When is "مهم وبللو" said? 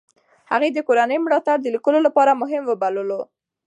2.41-3.21